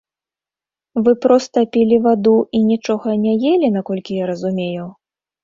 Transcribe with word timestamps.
Вы 1.07 1.11
проста 1.25 1.63
пілі 1.77 1.99
ваду 2.07 2.33
і 2.61 2.63
нічога 2.71 3.09
не 3.27 3.33
елі, 3.53 3.67
наколькі 3.77 4.19
я 4.23 4.33
разумею? 4.33 4.83